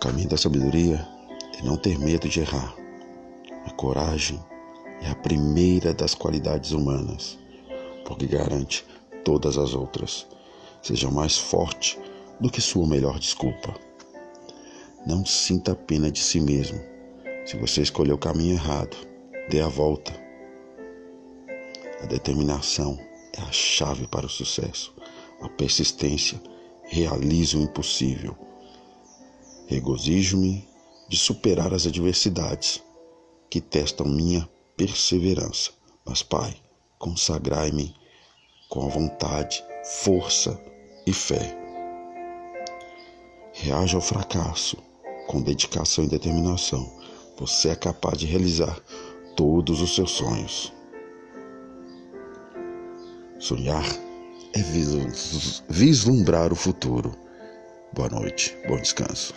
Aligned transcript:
caminho 0.00 0.30
da 0.30 0.36
sabedoria 0.38 1.06
é 1.58 1.62
não 1.62 1.76
ter 1.76 1.98
medo 1.98 2.26
de 2.26 2.40
errar. 2.40 2.74
A 3.66 3.70
coragem 3.72 4.42
é 5.02 5.10
a 5.10 5.14
primeira 5.14 5.92
das 5.92 6.14
qualidades 6.14 6.72
humanas, 6.72 7.38
porque 8.06 8.26
garante 8.26 8.84
todas 9.22 9.58
as 9.58 9.74
outras. 9.74 10.26
Seja 10.82 11.10
mais 11.10 11.36
forte 11.36 11.98
do 12.40 12.50
que 12.50 12.62
sua 12.62 12.86
melhor 12.86 13.18
desculpa. 13.18 13.74
Não 15.06 15.24
sinta 15.26 15.74
pena 15.74 16.10
de 16.10 16.20
si 16.20 16.40
mesmo. 16.40 16.80
Se 17.44 17.58
você 17.58 17.82
escolheu 17.82 18.14
o 18.14 18.18
caminho 18.18 18.54
errado, 18.54 18.96
dê 19.50 19.60
a 19.60 19.68
volta. 19.68 20.12
A 22.02 22.06
determinação 22.06 22.98
é 23.36 23.42
a 23.42 23.52
chave 23.52 24.06
para 24.06 24.24
o 24.24 24.30
sucesso. 24.30 24.94
A 25.42 25.48
persistência 25.50 26.40
realiza 26.84 27.58
o 27.58 27.62
impossível. 27.62 28.34
Regozijo-me 29.70 30.68
de 31.08 31.16
superar 31.16 31.72
as 31.72 31.86
adversidades 31.86 32.82
que 33.48 33.60
testam 33.60 34.04
minha 34.04 34.48
perseverança. 34.76 35.70
Mas, 36.04 36.24
Pai, 36.24 36.56
consagrai-me 36.98 37.94
com 38.68 38.84
a 38.84 38.88
vontade, 38.88 39.62
força 40.02 40.60
e 41.06 41.12
fé. 41.12 41.56
Reaja 43.52 43.96
ao 43.96 44.00
fracasso 44.00 44.76
com 45.28 45.40
dedicação 45.40 46.02
e 46.02 46.08
determinação. 46.08 46.92
Você 47.38 47.68
é 47.68 47.76
capaz 47.76 48.18
de 48.18 48.26
realizar 48.26 48.76
todos 49.36 49.80
os 49.80 49.94
seus 49.94 50.10
sonhos. 50.10 50.72
Sonhar 53.38 53.86
é 54.52 54.60
vislumbrar 55.68 56.52
o 56.52 56.56
futuro. 56.56 57.16
Boa 57.92 58.08
noite, 58.08 58.56
bom 58.66 58.76
descanso. 58.76 59.32